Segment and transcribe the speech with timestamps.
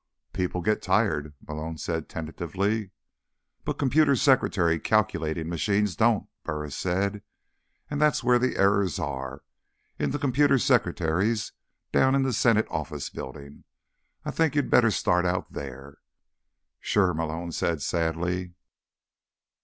[0.33, 2.89] "People get tired," Malone said tentatively.
[3.63, 7.21] "But computer secretary calculating machines don't," Burris said.
[7.87, 9.43] "And that's where the errors are,
[9.99, 11.51] in the computer secretaries
[11.91, 13.63] down in the Senate Office Building.
[14.25, 15.99] I think you'd better start out there."
[16.79, 18.55] "Sure," Malone said sadly.